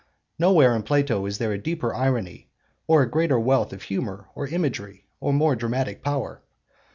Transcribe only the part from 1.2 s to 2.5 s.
is there a deeper irony